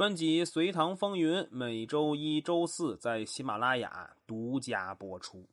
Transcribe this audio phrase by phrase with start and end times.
[0.00, 5.46] 专辑《隋唐风云》每周一、周四在喜马拉雅独家播出。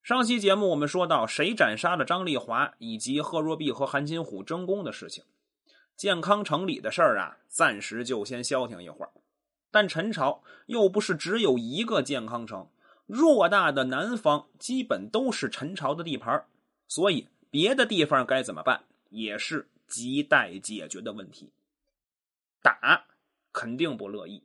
[0.00, 5.24] 上期节目我们说到谁斩杀了张丽华，以及贺若弼和韩金虎争功的事情。
[5.96, 9.10] 健康城里的事儿啊，暂时就先消停一会儿。
[9.72, 12.68] 但陈朝又不是只有一个健康城，
[13.08, 16.44] 偌大的南方基本都是陈朝的地盘，
[16.86, 21.50] 所以别的地方该怎么办，也是亟待解决的问题。
[22.62, 23.06] 打
[23.52, 24.42] 肯定不乐意，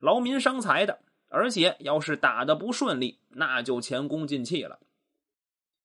[0.00, 4.78] 劳民伤财的，而且要是打的不顺利，那就前功尽弃了。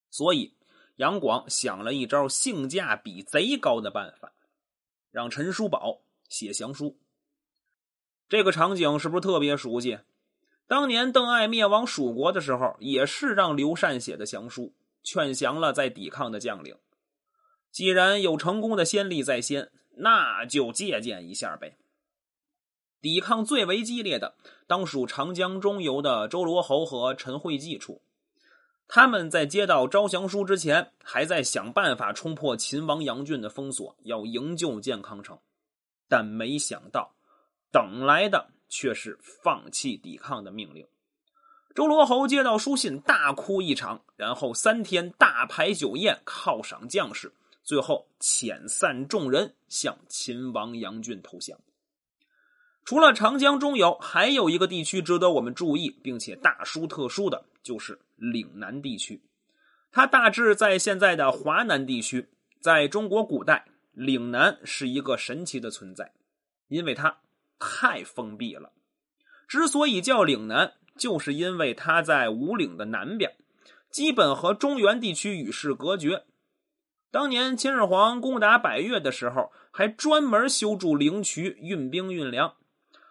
[0.09, 0.53] 所以
[0.97, 4.31] 杨广想了一招性价比贼高的办法。
[5.11, 5.99] 让陈叔宝
[6.29, 6.97] 写降书，
[8.29, 9.99] 这个场景是不是特别熟悉？
[10.67, 16.75] 当年邓艾灭亡蜀国的时候，也是让刘禅写的降书，劝降了在抵抗的将领。
[17.71, 21.77] 既然有成功的先例在先，那就借鉴一下呗。
[23.01, 24.35] 抵抗最为激烈的，
[24.67, 28.01] 当属长江中游的周罗侯和陈惠济处。
[28.87, 35.39] 他们在接到招降书之前，还在想办法冲破秦王杨俊的封锁，要营救健康城，
[36.09, 37.15] 但没想到，
[37.71, 40.85] 等来的却是放弃抵抗的命令。
[41.73, 47.31] 周罗侯接到书信，大哭一场，然后三天大排酒宴犒赏将士，
[47.63, 51.57] 最后遣散众人向秦王杨俊投降。
[52.83, 59.21] 除了长江中游，还有一个地区值得我们注意，并且大书特书的，就是岭南地区。
[59.91, 62.27] 它大致在现在的华南地区。
[62.59, 66.11] 在中国古代，岭南是一个神奇的存在，
[66.67, 67.17] 因为它
[67.57, 68.71] 太封闭了。
[69.47, 73.33] 之所以叫岭南，就是因为它在五岭的南边，
[73.89, 76.25] 基本和中原地区与世隔绝。
[77.09, 82.53] 当年秦始皇攻打百越的时候，还专门修筑灵渠，运兵运粮。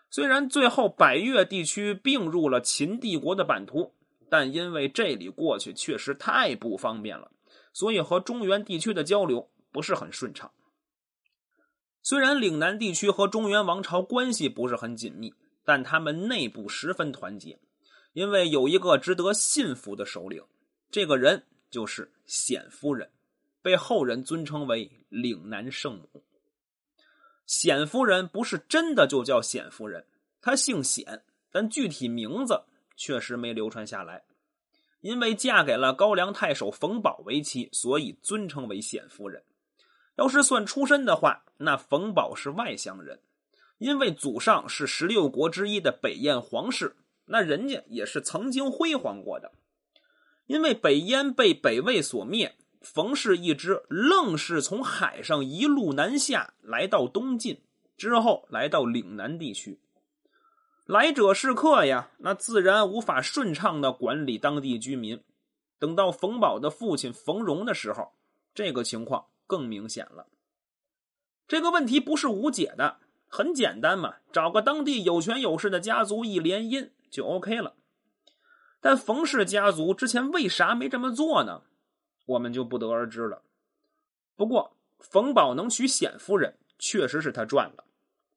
[0.09, 3.93] 虽然最后百越地区并入了秦帝国的版图，
[4.31, 7.33] 但因为这里过去确实太不方便了，
[7.73, 10.53] 所以和中原地区的交流不是很顺畅。
[12.03, 15.35] 虽然岭南地区和中原王朝关系不是很紧密，
[15.65, 17.59] 但他们内部十分团结，
[18.13, 20.43] 因为有一个值得信服的首领，
[20.91, 23.11] 这个人就是冼夫人，
[23.63, 26.25] 被后人尊称为岭南圣母。
[27.47, 30.07] 冼夫人不是真的就叫冼夫人，
[30.41, 32.63] 她姓冼，但具体名字
[32.97, 34.25] 确实没流传下来。
[35.01, 39.43] 因为嫁给了高梁太守冯保为妻，所以尊称为冼夫人。
[40.17, 43.21] 要是算出身的话，那冯保是外乡人，
[43.79, 46.97] 因为祖上是十六国之一的北燕皇室，
[47.31, 49.53] 那人家也是曾经辉煌过的。
[50.47, 52.57] 因为北燕被北魏所灭。
[52.83, 57.61] 冯氏一支愣是从海上一路南下，来到东晋
[57.99, 59.79] 之后，来到岭南地区。
[60.87, 65.23] 来者是客呀，那自然无法顺畅的管理当地居民。
[65.79, 68.15] 等到冯保的父亲冯荣的时候，
[68.55, 70.27] 这个情况更明显了。
[71.47, 72.97] 这个问题不是无解的，
[73.29, 77.75] 很简单嘛，找个当地有权有势的家族一联姻就 OK 了。
[78.81, 81.63] 但冯氏家族之前为啥没这么做呢？
[82.27, 83.43] 我们就不得而知了。
[84.37, 87.85] 不过，冯保能娶冼夫人，确实是他赚了，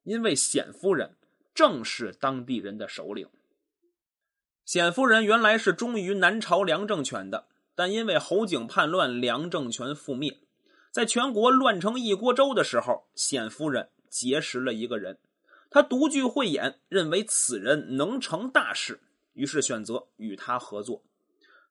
[0.02, 1.16] 因为冼夫人
[1.54, 3.28] 正是当地人的首领。
[4.66, 10.40] 冼夫人原来是忠于南朝梁政权的，但因为侯景叛乱，梁政权覆灭，
[10.90, 15.18] 在全国乱成一锅粥的时候，冼夫人结识了一个人，
[15.74, 19.00] 他独具慧眼，认为此人能成大事，
[19.32, 21.02] 于是选择与他合作。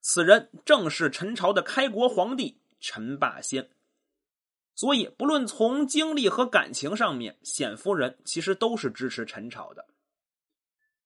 [0.01, 3.69] 此人正是陈朝的开国皇帝陈霸先，
[4.75, 9.87] 所以不论从经历和感情上面，冼夫人其实都是支持陈朝的。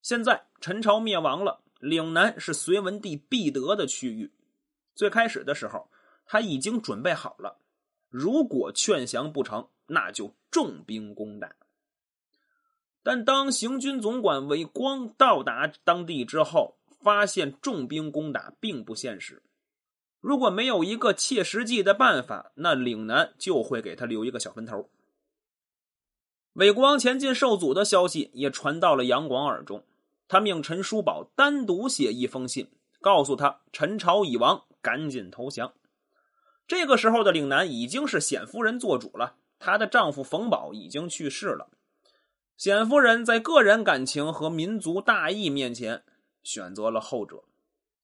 [0.01, 4.33] 现在陈朝灭亡了，岭南是隋文帝必得的区域。
[4.95, 5.91] 最开始的时候，
[6.25, 7.59] 他已经准备好了，
[8.09, 11.53] 如果劝降不成，那就重兵攻打。
[13.07, 19.42] 但当行军总管韦光到达当地之后，发现重兵攻打并不现实，
[20.19, 24.89] 如果没有一个切实际的办法，那岭南就会给他留一个小坟头。
[26.56, 29.86] 韦光前进受阻的消息也传到了杨广耳中，
[30.27, 32.69] 他命陈叔宝单独写一封信，
[33.00, 35.71] 告诉他陈朝已亡，赶紧投降。
[36.68, 41.69] 这个时候的岭南已经是冼夫人做主了，她的丈夫冯保已经去世了，
[42.57, 46.04] 冼夫人在个人感情和民族大义面前。
[46.44, 47.44] 选择了后者，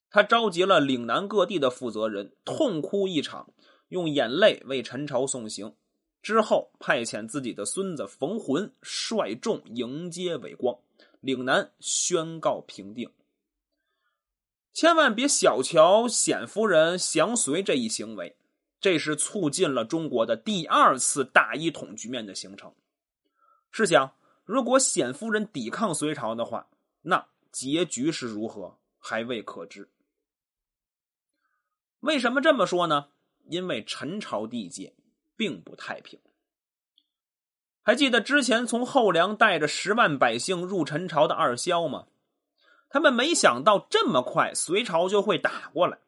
[0.09, 3.53] 她召集了岭南各地的负责人，痛哭一场，
[3.87, 5.73] 用眼泪为陈朝送行。
[6.21, 10.77] 之后派遣自己的孙子冯浑率众迎接韦光，
[11.21, 13.09] 岭南宣告平定。
[14.73, 18.35] 千万别小瞧冼夫人降隋这一行为，
[18.81, 22.73] 这是促进了中国的第二次大一统局面的形成。
[23.71, 24.13] 试想，
[24.45, 26.67] 如果冼夫人抵抗隋朝的话，
[27.01, 29.89] 那结局是如何，还未可知。
[32.01, 33.07] 为什么这么说呢？
[33.45, 34.95] 因为陈朝地界
[35.35, 36.19] 并不太平。
[37.81, 42.07] 还记得之前从后梁带着十万百姓入陈朝的二萧吗？
[42.89, 45.99] 他们没想到这么快隋朝就会打过来，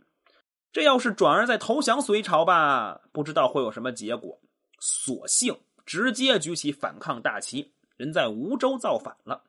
[0.71, 4.39] 这要是转而再投降隋朝吧，不知道会有什么结果。
[4.79, 9.43] 索性直接举起反抗大旗，人在梧州造反了。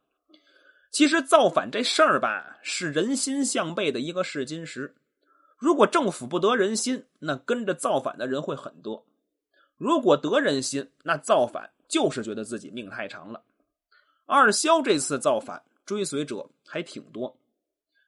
[0.90, 4.94] 其实造反这事儿吧，是人心向背的一个试金石。
[5.56, 9.04] 如果政府不得人心，那跟着造反的人会很多；
[9.76, 13.43] 如果得人心，那造反就是觉得自己命太长了。
[14.26, 15.62] 二萧这次造反。
[15.87, 17.38] 追随者还挺多，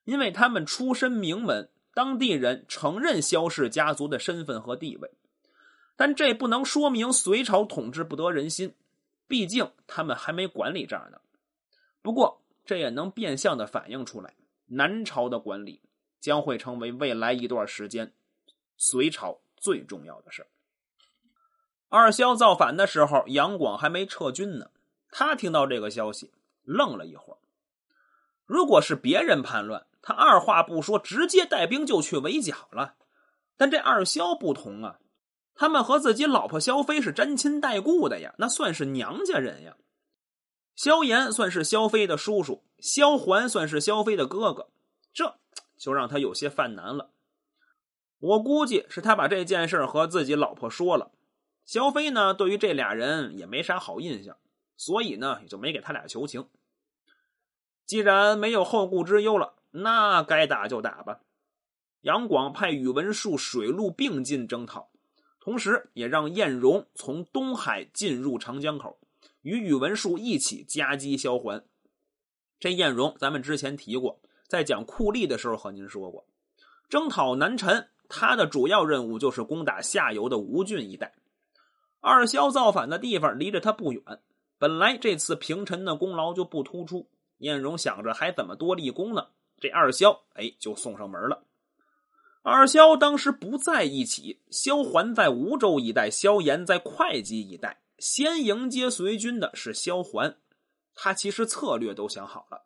[0.02, 5.12] 因为他们出身名门，当地人承认萧氏家族的身份和地位，
[5.94, 8.75] 但这不能说明隋朝统治不得人心，
[9.28, 11.20] 毕竟他们还没管理这儿呢。
[12.02, 14.34] 不过，这也能变相的反映出来，
[14.66, 15.82] 南朝的管理
[16.19, 18.12] 将会成为未来一段时间
[18.76, 20.46] 隋朝最重要的事
[21.90, 24.70] 二萧造反的时候，杨广还没撤军呢，
[25.10, 26.32] 他听到这个消息，
[26.64, 27.38] 愣了一会儿。
[28.44, 32.96] 如果是别人叛乱，他二话不说，直接带兵就去围剿了。
[33.56, 34.98] 但这二萧不同啊，
[35.58, 39.76] 他们和自己老婆萧妃是沾亲带故的呀，那算是娘家人呀。
[40.76, 44.69] 萧炎算是萧妃的叔叔，萧环算是萧妃的哥哥，
[45.12, 45.37] 这
[45.76, 47.10] 就让他有些犯难了。
[48.20, 51.10] 我估计是他把这件事和自己老婆说了，
[51.64, 54.38] 萧妃呢，对于这俩人也没啥好印象，
[54.76, 56.46] 所以呢，也就没给他俩求情。
[57.84, 61.19] 既然没有后顾之忧了，那该打就打吧。
[62.02, 64.90] 杨广派宇文述水陆并进征讨，
[65.48, 68.98] 同时也让晏荣从东海进入长江口，
[69.40, 71.64] 与宇文述一起夹击萧环。
[72.60, 76.26] 这晏荣，咱们之前提过，在讲酷吏的时候和您说过，
[76.90, 81.14] 征讨南陈，他的主要任务就是攻打下游的吴郡一带。
[82.00, 84.02] 二萧造反的地方离着他不远，
[84.58, 87.08] 本来这次平陈的功劳就不突出。
[87.38, 89.28] 晏荣想着还怎么多立功呢？
[89.58, 91.42] 这二萧哎就送上门了。
[92.43, 97.81] 二萧当时不在一起，萧环在吴州一带，萧炎在会稽一带。
[97.99, 100.38] 先迎接隋军的是萧环，
[100.94, 102.62] 他其实策略都想好了，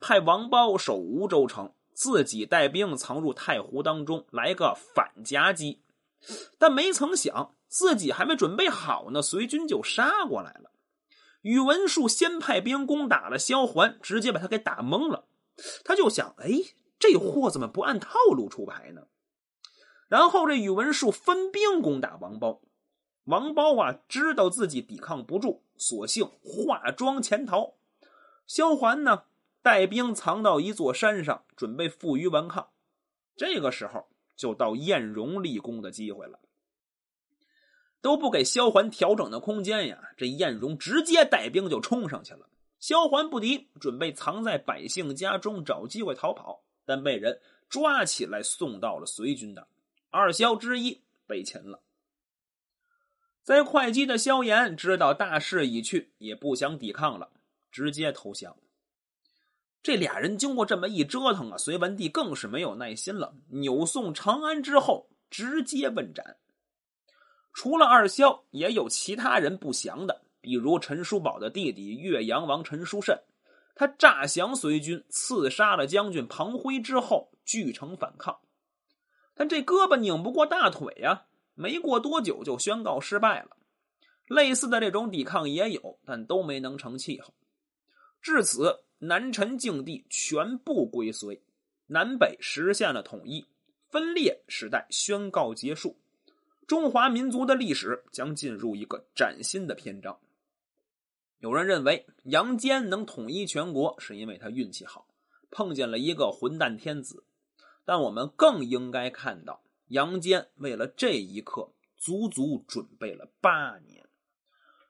[0.00, 5.82] 派王包守吴州城，自己带兵藏入太湖当中，来个反夹击。
[6.58, 10.70] 但没曾想，自己还没准备好呢，隋军就杀过来了。
[11.42, 15.24] 宇文述先派兵攻打了萧环，直接把他给打懵了。
[15.84, 16.50] 他就想：哎，
[17.02, 19.08] 这货怎么不按套路出牌呢？
[20.06, 22.60] 然后这宇文述分兵攻打王苞，
[23.24, 27.74] 王苞啊知道自己抵抗不住，索性化妆潜逃。
[28.46, 29.24] 萧环呢
[29.62, 32.68] 带兵藏到一座山上，准备负隅顽抗。
[33.34, 34.06] 这个时候
[34.36, 36.38] 就到晏荣立功的机会了。
[38.00, 40.12] 都不给萧环调整的空间呀！
[40.16, 42.48] 这晏荣直接带兵就冲上去了。
[42.78, 49.66] 萧环不敌，准备藏在百姓家中找机会逃跑，但被人抓起来送到了隋军的
[50.10, 51.80] 二萧之一被擒了。
[53.42, 57.30] 在会稽的萧炎知道大势已去，也不想抵抗了，
[57.70, 58.56] 直接投降。
[59.82, 66.36] 这俩人经过这么一折腾啊，隋文帝更是没有耐心了，扭送长安之后，直接问斩。
[67.52, 73.20] 除了二萧，也有其他人不降的，比如陈叔宝的弟弟岳阳王陈叔慎，
[73.74, 78.40] 他诈降隋军，刺杀了将军庞辉之后，据城反抗，
[79.34, 81.24] 但这胳膊拧不过大腿呀，
[81.54, 83.56] 没过多久就宣告失败了。
[84.28, 87.34] 类似的这种抵抗也有，但都没能成气候。
[88.20, 91.42] 至此，南陈境地全部归隋，
[91.86, 93.44] 南北实现了统一，
[93.88, 95.98] 分裂时代宣告结束。
[96.66, 100.18] 中华民族的历史将进入一个崭新的篇章。
[101.42, 105.08] 有人认为杨坚能统一全国是因为他运气好，
[105.50, 107.24] 碰见了一个混蛋天子。
[107.84, 114.06] 但我们更应该看到，杨坚为了这一刻足足准备了八年。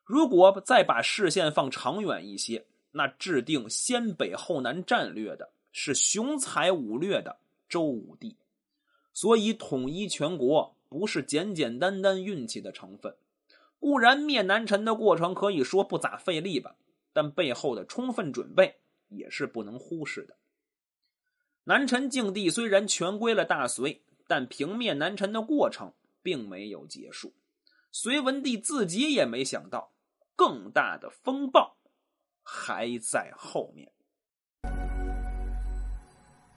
[0.04, 8.36] 如果再把视线放长远一些，那制定先北后南战略的是雄才武略的周武帝。
[9.14, 10.76] 所以，统一全国。
[10.92, 13.16] 不是简简单单运气的成分。
[13.82, 16.76] 固然灭南陈的过程可以说不咋费力吧，
[17.12, 18.76] 但背后的充分准备
[19.08, 20.36] 也是不能忽视的。
[21.64, 27.34] 南陈境地虽然全归了大隋，但平灭南陈的过程并没有结束。
[27.90, 29.92] 隋文帝自己也没想到，
[30.36, 31.76] 更大的风暴
[32.44, 33.91] 还在后面。